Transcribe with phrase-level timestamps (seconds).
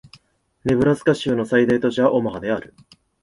[0.65, 2.73] ネブラスカ州の最大都市はオマハである